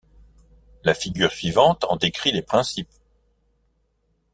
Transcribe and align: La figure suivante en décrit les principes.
La 0.83 0.95
figure 0.95 1.31
suivante 1.31 1.85
en 1.87 1.95
décrit 1.95 2.31
les 2.31 2.41
principes. 2.41 2.89